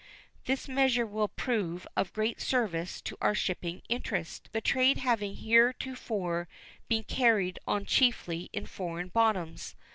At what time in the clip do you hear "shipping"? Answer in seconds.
3.35-3.83